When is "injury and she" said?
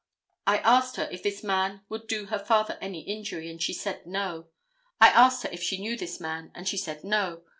3.01-3.71